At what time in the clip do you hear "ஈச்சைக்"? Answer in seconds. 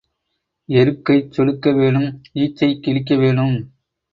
2.33-2.81